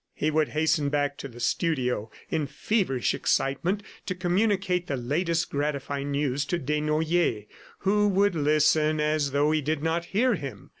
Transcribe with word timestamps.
He 0.15 0.31
would 0.31 0.49
hasten 0.57 0.89
back 0.89 1.15
to 1.19 1.27
the 1.27 1.39
studio, 1.39 2.09
in 2.31 2.47
feverish 2.47 3.13
excitement, 3.13 3.83
to 4.07 4.15
communicate 4.15 4.87
the 4.87 4.97
latest 4.97 5.51
gratifying 5.51 6.09
news 6.09 6.43
to 6.45 6.57
Desnoyers 6.57 7.45
who 7.81 8.07
would 8.07 8.33
listen 8.33 8.99
as 8.99 9.29
though 9.29 9.51
he 9.51 9.61
did 9.61 9.83
not 9.83 10.05
hear 10.05 10.33
him. 10.33 10.69